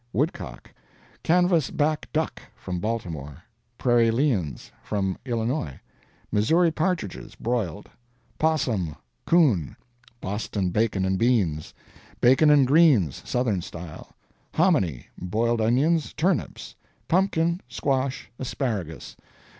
[0.13, 0.73] Woodcock.
[1.21, 3.43] Canvas back duck, from Baltimore.
[3.77, 5.79] Prairie liens, from Illinois.
[6.31, 7.87] Missouri partridges, broiled.
[8.39, 8.95] 'Possum.
[9.27, 9.75] Coon.
[10.19, 11.75] Boston bacon and beans.
[12.19, 14.15] Bacon and greens, Southern style.
[14.55, 15.05] Hominy.
[15.19, 16.13] Boiled onions.
[16.13, 16.73] Turnips.
[17.07, 17.61] Pumpkin.
[17.69, 18.31] Squash.
[18.39, 19.15] Asparagus.